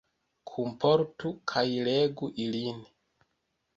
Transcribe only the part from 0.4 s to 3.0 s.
Kunportu kaj legu ilin.